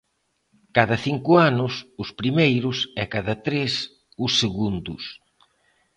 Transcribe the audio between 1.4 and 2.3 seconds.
anos, os